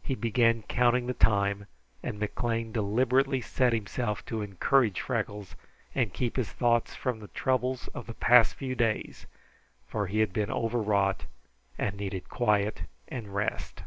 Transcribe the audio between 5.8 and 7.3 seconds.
and keep his thoughts from the